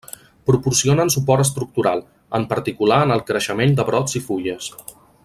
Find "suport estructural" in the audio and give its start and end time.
1.15-2.01